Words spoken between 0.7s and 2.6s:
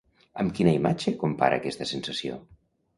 imatge compara aquesta sensació?